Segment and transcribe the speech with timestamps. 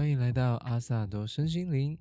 [0.00, 1.98] 欢迎来到阿萨多身心灵。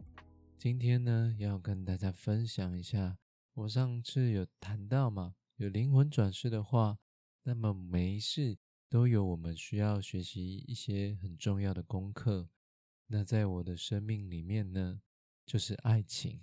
[0.57, 3.17] 今天呢，要跟大家分享一下，
[3.53, 6.97] 我上次有谈到嘛，有灵魂转世的话，
[7.43, 8.57] 那么每一世
[8.87, 12.47] 都有我们需要学习一些很重要的功课。
[13.07, 15.01] 那在我的生命里面呢，
[15.45, 16.39] 就是爱情。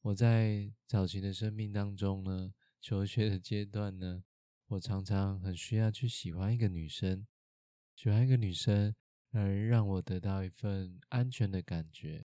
[0.00, 4.24] 我在早期的生命当中呢，求学的阶段呢，
[4.68, 7.26] 我常常很需要去喜欢一个女生，
[7.94, 8.94] 喜欢一个女生。
[9.34, 12.24] 而让我得到一份安全的感觉，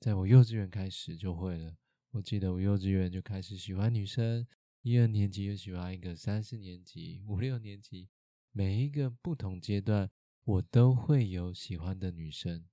[0.00, 1.76] 在我幼稚园开始就会了。
[2.12, 4.46] 我记得我幼稚园就开始喜欢女生，
[4.80, 8.08] 一二年级又喜欢一个，三四年级、五六年级，
[8.52, 10.10] 每一个不同阶段，
[10.44, 12.64] 我都会有喜欢的女生。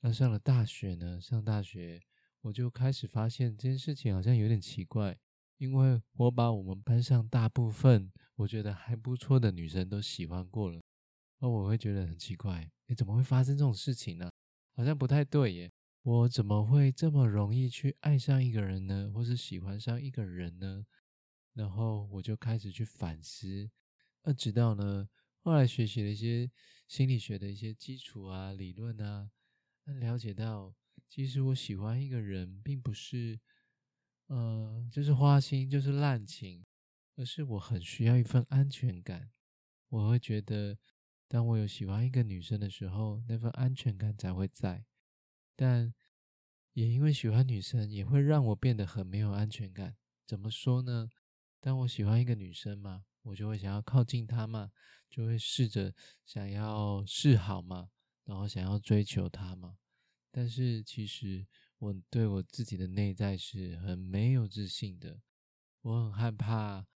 [0.00, 1.18] 那上了大学呢？
[1.18, 2.02] 上大学
[2.42, 5.18] 我就开始发现这件事情好像有点奇怪，
[5.56, 10.82] 因为我把我们班上大部分我觉得还不错的女生都喜欢过了。
[11.40, 14.28] 那我会觉得很奇怪，你怎么会发生这种事情呢？
[14.74, 15.72] 好像不太对耶。
[16.02, 19.10] 我怎么会这么容易去爱上一个人呢？
[19.14, 20.86] 或是喜欢上一个人呢？
[21.52, 23.70] 然后我就开始去反思，
[24.22, 25.08] 那直到呢，
[25.42, 26.50] 后来学习了一些
[26.86, 29.30] 心理学的一些基础啊、理论啊，
[29.84, 30.74] 那了解到，
[31.08, 33.38] 其实我喜欢一个人，并不是，
[34.28, 36.64] 呃，就是花心，就是滥情，
[37.16, 39.30] 而是我很需要一份安全感。
[39.88, 40.78] 我会觉得。
[41.28, 44.86] 当我有喜欢一个女生的时候，那份安全感才会在。
[45.54, 45.92] 但
[46.72, 49.96] 也因为喜欢女生，也会让我变得很没有安全感。
[50.26, 51.10] 怎么说呢？
[51.60, 54.70] 当我喜欢一个女生嘛，我就会想要靠近她嘛，
[55.10, 57.90] 就会试着想要示好嘛，
[58.24, 59.76] 然后想要追求她嘛。
[60.30, 61.46] 但是其实
[61.78, 65.20] 我对我自己的内在是很没有自信的，
[65.82, 66.86] 我很害怕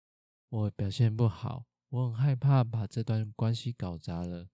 [0.49, 1.67] 我表现不好。
[1.93, 4.49] 我很害怕把这段关系搞砸了，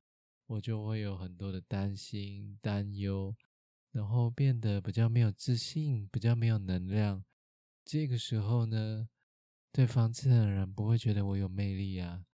[0.46, 3.36] 我就会有很多的担心、担忧，
[3.92, 7.24] 然后变得比较没有自信，比较没有能量。
[7.84, 9.08] 这个时候呢，
[9.70, 12.24] 对方自然而然不会觉得我有魅力啊，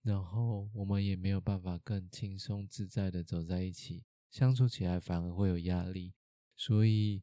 [0.00, 6.14] 然后我们也没有办法更轻松自在的走在一起，相处起来反而会有压力。
[6.56, 7.22] 所以，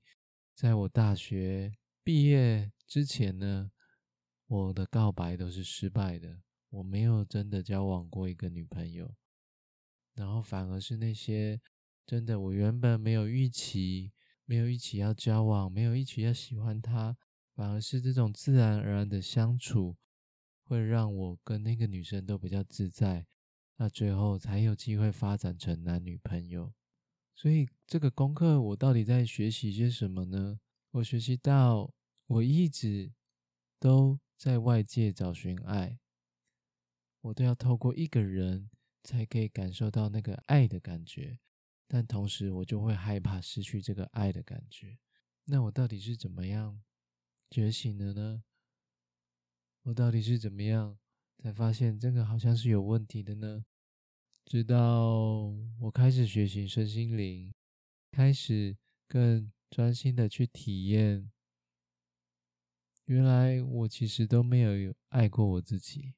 [0.54, 1.74] 在我大学
[2.04, 3.72] 毕业之前呢，
[4.46, 6.44] 我的告白都是失败的。
[6.74, 9.14] 我没有真的交往过一个女朋友，
[10.16, 11.62] 然后反而是那些
[12.04, 14.12] 真的我原本没有预期、
[14.46, 17.16] 没有一起要交往、没有一起要喜欢她，
[17.54, 19.96] 反而是这种自然而然的相处，
[20.64, 23.28] 会让我跟那个女生都比较自在，
[23.78, 26.74] 那最后才有机会发展成男女朋友。
[27.36, 30.60] 所以这个功课我到底在学习些什么呢？
[30.90, 31.94] 我学习到
[32.26, 33.14] 我一直
[33.80, 36.00] 都在外界找寻爱。
[37.24, 38.70] 我都要透过一个人
[39.02, 41.40] 才可以感受到那个爱的感觉，
[41.88, 44.98] 但同时我就会害怕失去这个爱的感觉。
[45.46, 46.82] 那我到底是怎么样
[47.50, 48.44] 觉醒的呢？
[49.84, 50.98] 我到底是怎么样
[51.38, 53.66] 才发现这个好像是有问题的呢？
[54.46, 57.54] 直到我开始学习身心灵，
[58.12, 61.32] 开始更专心的去体验，
[63.06, 66.16] 原来我其实都没有爱过我自己。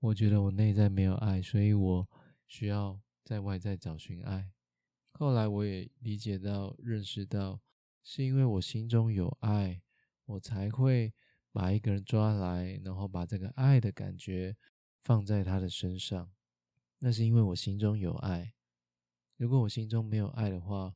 [0.00, 2.08] 我觉得我内在没有爱，所以我
[2.46, 4.52] 需要在外在找寻爱。
[5.10, 7.60] 后来我也理解到、认识到，
[8.04, 9.82] 是因为我心中有爱，
[10.26, 11.12] 我才会
[11.50, 14.56] 把一个人抓来，然后把这个爱的感觉
[15.02, 16.30] 放在他的身上。
[17.00, 18.54] 那是因为我心中有爱。
[19.36, 20.94] 如果我心中没有爱的话，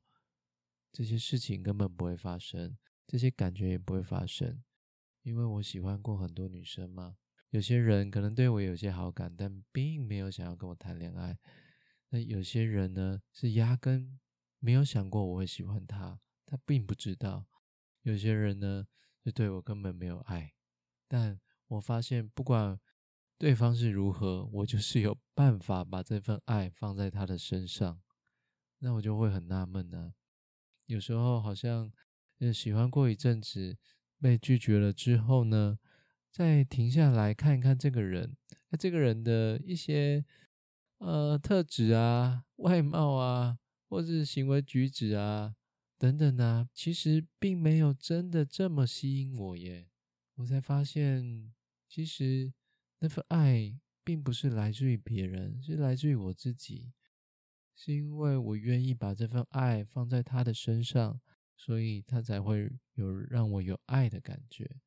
[0.93, 2.77] 这些事情根本不会发生，
[3.07, 4.63] 这些感觉也不会发生。
[5.23, 7.17] 因为我喜欢过很多女生嘛。
[7.53, 11.39] 有些人可能对我有些好感，但并没有想要跟我谈恋爱。
[12.09, 14.19] 那有些人呢，是压根
[14.59, 17.45] 没有想过我会喜欢他，他并不知道。
[18.05, 18.87] 有些人呢，
[19.23, 20.55] 是对我根本没有爱。
[21.07, 21.39] 但
[21.69, 22.81] 我发现，不管
[23.37, 28.01] 对方是如何，我就是有办法把这份爱放在他的身上。
[28.79, 30.15] 那我就会很纳闷呢。
[30.87, 31.93] 有时候好像
[32.55, 33.77] 喜欢过一阵子，
[34.19, 35.79] 被拒绝了之后呢？
[36.33, 38.35] 再停下来看一看这个人，
[38.71, 40.25] 那这个人的一些
[40.97, 45.55] 呃特质啊、外貌啊，或是行为举止啊
[45.99, 49.91] 等等啊，其实并没有真的这么吸引我耶。
[50.37, 51.53] 我才发现，
[51.87, 52.51] 其实
[53.01, 56.95] 那份爱并不是来自于别人，是来自于我自己。
[57.77, 61.21] 是因为我愿意把这份爱放在他的身上，
[61.59, 64.81] 所以他才会有让我有爱的感觉。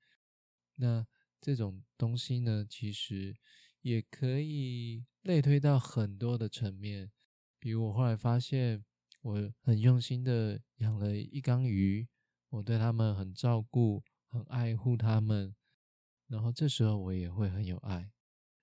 [0.77, 1.05] 那。
[1.39, 3.35] 这种东西呢，其实
[3.81, 7.11] 也可以类推到很多的层面，
[7.59, 8.83] 比如我后来发现，
[9.21, 12.07] 我很用心的养了一缸鱼，
[12.49, 15.55] 我对他们很照顾，很爱护他们，
[16.27, 18.11] 然后这时候我也会很有爱。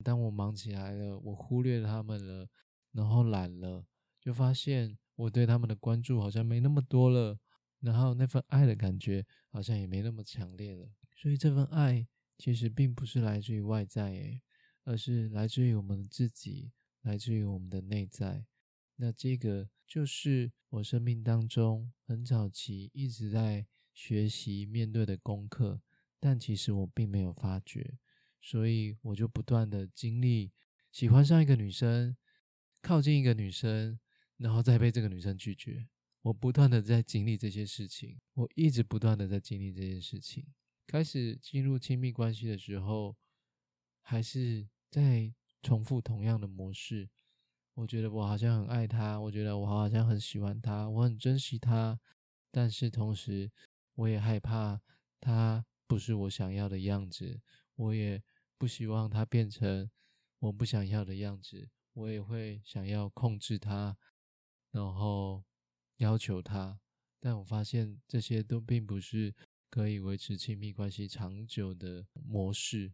[0.04, 2.48] 当我忙起来了，我忽略他们了，
[2.90, 3.86] 然后懒了，
[4.20, 7.38] 就发现我对他们的关注好像没那么多了，
[7.78, 10.90] 然后那份爱的感觉好像也没那么强烈了。
[11.14, 14.42] 所以这份爱其实并不是来自于外在，诶，
[14.84, 18.46] 而是来自于我们自己，来自于我们的内在。
[18.96, 25.80] 那这个就是我生命当中很早期一直在学习面对的功课，
[26.18, 27.98] 但其实我并没有发觉。
[28.40, 30.52] 所以我就不断的经历
[30.90, 32.16] 喜欢上一个女生，
[32.80, 34.00] 靠近一个女生，
[34.36, 35.86] 然后再被这个女生拒绝。
[36.22, 40.46] 我不断的在经历这些事情，我一直不断的在经历这些事情。
[40.92, 43.16] 开始进入亲密关系的时候，
[44.02, 47.08] 还是在重复同样的模式。
[47.72, 51.98] 我觉得我好像很爱他，我觉得我好像很喜欢他，我很珍惜他，
[52.50, 53.50] 但是同时
[53.94, 54.82] 我也害怕
[55.18, 57.40] 他不是我想要的样子，
[57.76, 58.22] 我也。
[58.58, 59.90] 不希望他变成
[60.38, 63.96] 我不想要的样子，我也会想要控制他，
[64.70, 65.42] 然后
[65.96, 66.78] 要求他。
[67.18, 69.34] 但我发现这些都并不是
[69.72, 72.92] 可以维持亲密关系长久的模式。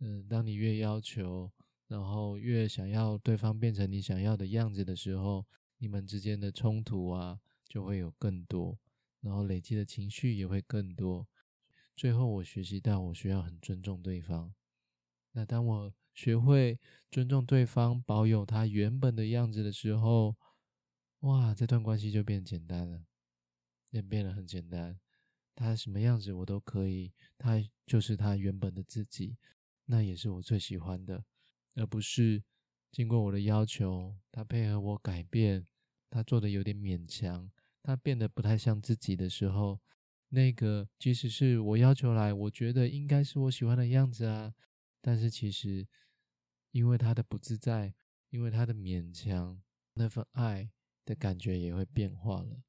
[0.00, 1.52] 嗯，当你越要求，
[1.86, 5.46] 然后越想要对方变成你想要的样子的时候，
[5.76, 8.76] 你们之间的冲突啊就会有更多，
[9.20, 11.28] 然后累积的情绪也会更多。
[11.94, 14.52] 最后，我学习到我需要很尊重对方。
[15.30, 20.34] 那当我学会尊重对方，保有他原本的样子的时候，
[21.20, 23.04] 哇，这段关系就变简单了，
[23.92, 24.98] 也变得很简单。
[25.58, 29.36] 他什么样子我都可以，他就是他原本的自己，
[29.86, 31.24] 那也是我最喜欢的，
[31.74, 32.44] 而不是
[32.92, 35.66] 经过我的要求，他配合我改变，
[36.08, 37.50] 他做的有点勉强，
[37.82, 39.80] 他变得不太像自己的时候，
[40.28, 44.54] 那个即使是我要求来，我觉得应该是我喜欢的样子啊。
[45.00, 45.88] 但是其实，
[46.70, 47.94] 因为他的不自在，
[48.30, 49.60] 因为他的勉强，
[49.94, 50.70] 那份爱
[51.04, 52.62] 的感觉也会变化了。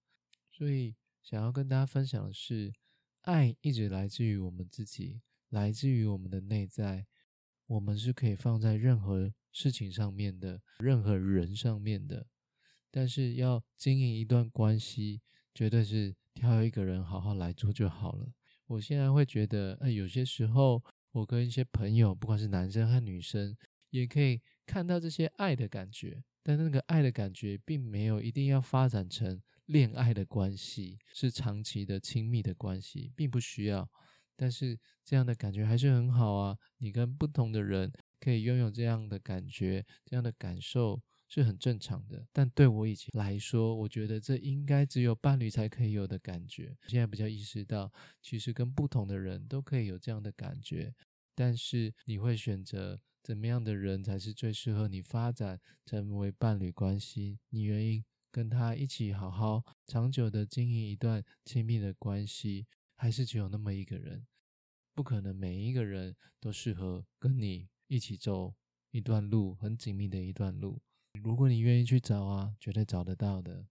[0.50, 2.74] 所以，想要跟大家分享的是，
[3.22, 7.06] 爱一直来自于我们自己，来自于我们的内在。
[7.68, 12.28] 我们是可以放在任何事情上面的，任何人上面的。
[12.90, 15.22] 但是，要经营一段关系，
[15.54, 18.34] 绝对是挑一个人好好来做就好了。
[18.68, 20.84] 我现在会觉得，呃，有些时候。
[21.12, 23.58] 我跟一些朋友，不管是男生和女生，
[23.90, 33.88] 也可以看到这些爱的感觉，但那个爱的感觉并没有一定要发展成恋爱的关系，是长期的亲密的关系，并不需要。
[34.36, 36.58] 但是这样的感觉还是很好啊！
[36.80, 42.26] 你跟不同的人可以拥有这样的感觉，这样的感受是很正常的。
[42.32, 46.76] 但对我以前来说，我觉得这应该只有伴侣才可以有的感觉。
[46.88, 47.92] 现在比较意识到，
[48.24, 50.96] 其实跟不同的人都可以有这样的感觉。
[51.36, 57.40] 但是你会选择怎么样的人才是最适合你发展成为伴侣关系？
[57.50, 64.28] 你愿意跟他一起好好长久的经营一段亲密的关系，还是只有那么一个人？
[64.94, 68.56] 不可能每一个人都适合跟你一起走
[68.92, 70.82] 一段路，很紧密的一段路。
[71.14, 73.68] 如果你愿意去找啊，绝对找得到的。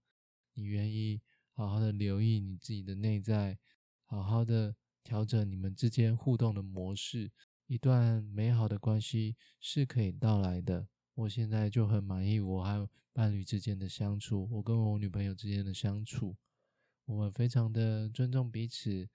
[0.54, 1.20] 你愿意
[1.52, 3.58] 好好的留意你自己的内在，
[4.06, 4.74] 好好的
[5.04, 7.30] 调整你们之间互动的模式。
[7.66, 10.88] 一段美好的关系是可以到来的。
[11.18, 16.36] 我现在就很满意我和伴侣之间的相处，我跟我女朋友之间的相处，
[17.06, 19.08] 我们非常的尊重彼此，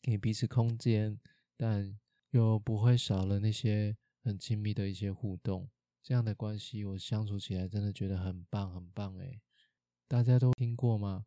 [0.00, 1.20] 给彼此空间，
[1.58, 1.98] 但
[2.30, 5.68] 又不会少了那些很亲密的一些互动。
[6.02, 9.42] 这样的关系，我相处起来真的觉得很棒，很棒诶。
[10.08, 11.26] 大家都听过吗？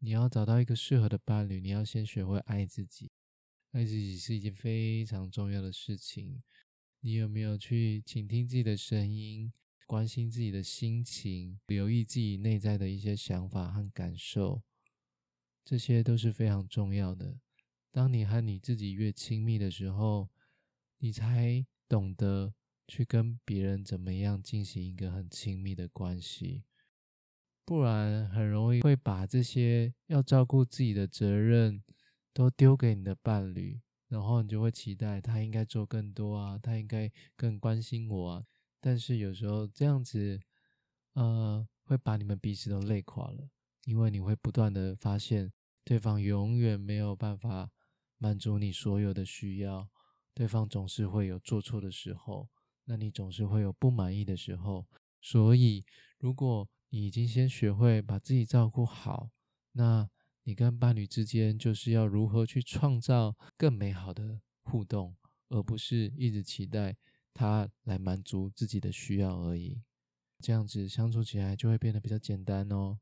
[0.00, 3.12] 你要找到一个适合的伴侣，你要先学会爱自己。
[3.70, 6.42] 爱自己是一件非常重要的事情。
[7.00, 9.52] 你有没有去倾听自己的声音，
[9.88, 14.62] 关心自己的心情，留意自己内在的一些想法和感受？
[15.64, 17.38] 这些都是非常重要的。
[17.90, 20.28] 当你和你自己越亲密的时候，
[20.98, 22.52] 你才懂得
[22.86, 26.64] 去跟别人怎么样进行一个很亲密的关系。
[27.64, 31.82] 不然，很容易会把这些要照顾自己的责任。
[32.34, 38.46] 都丢给你的伴侣，然后你就会期待他应该做更多啊，他应该更关心我啊。
[38.80, 40.40] 但是有时候这样子，
[41.14, 43.50] 呃，会把你们彼此都累垮了，
[43.84, 45.52] 因为你会不断的发现
[45.84, 47.70] 对方永远没有办法
[48.18, 49.88] 满足你所有的需要，
[50.34, 52.48] 对方总是会有做错的时候，
[52.84, 54.86] 那你总是会有不满意的时候。
[55.20, 55.84] 所以，
[56.18, 59.30] 如果你已经先学会把自己照顾好，
[59.72, 60.08] 那
[60.44, 65.16] 你跟伴侣之间就是要如何去创造更美好的互动，
[65.48, 66.96] 而不是一直期待
[67.38, 69.80] 他来满足自己的需要而已。
[70.40, 72.98] 这样子相处起来就会变得比较简单哦。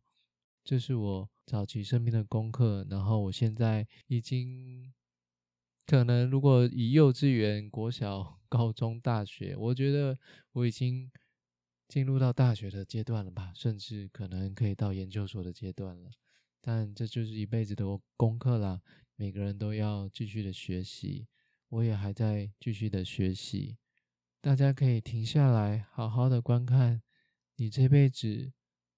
[0.63, 4.93] 这是我早期生命的功课，然后我现在已经
[5.87, 10.19] 可能，如果以幼稚园、国小、高中、大学，我觉得
[10.53, 11.11] 我已经
[11.89, 16.11] 进入到大学的阶段了吧，甚至可能可以到研究所的阶段了。
[16.61, 17.85] 但这就是一辈子的
[18.17, 18.83] 功课啦，
[19.15, 21.29] 每个人都要继续的学习，
[21.69, 23.77] 我也还在继续的学习。
[24.41, 27.03] 大家可以停下来，好好的观看
[27.57, 28.53] 你这辈子。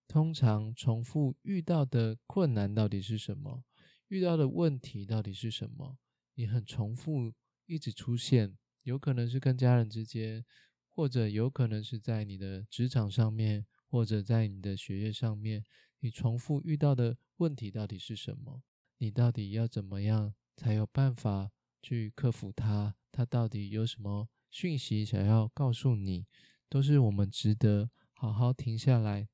[0.06, 3.62] 通常重复遇到的困难到底是什么？
[4.08, 5.98] 遇到的问题到底是什么？
[6.32, 7.34] 你很重复
[7.66, 10.46] 一直出现，有可能是跟家人之间，
[10.88, 15.62] 或者有可能是在你的职场上面，或者在你的学业上面，
[16.00, 18.62] 你重复遇到的问题到底是什么？
[18.96, 21.50] 你到底要怎么样才有办法
[21.82, 22.96] 去克服它？
[23.12, 26.26] 它到底有什么讯息想要告诉你？
[26.68, 29.28] 都是我们值得好好停下来。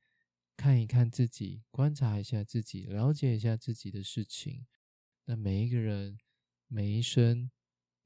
[0.57, 4.67] 看一看自己，观察一下自己，了解一下自己的事情。
[5.25, 6.19] 那每一个人，
[6.69, 7.51] 每一生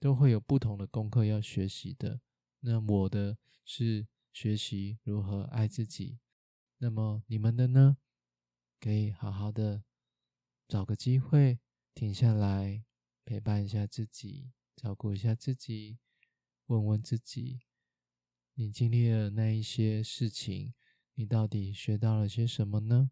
[0.00, 2.20] 都会有不同的功课要学习的。
[2.60, 6.20] 那我的是学习如何爱自己。
[6.78, 7.98] 那么你们的呢？
[8.80, 9.82] 可以好好的
[10.66, 11.58] 找个机会
[11.94, 12.84] 停下来，
[13.24, 15.98] 陪伴一下自己，照顾一下自己，
[16.68, 17.60] 问问自己，
[18.54, 20.74] 你经历了那一些事情。
[21.14, 23.10] 你到底学到了些什么呢？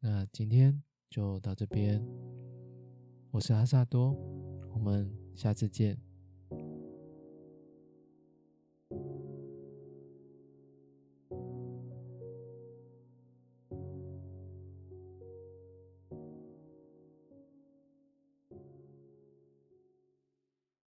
[0.00, 2.02] 那今天就到这边，
[3.30, 4.12] 我是阿萨多，
[4.74, 6.11] 我们下次见。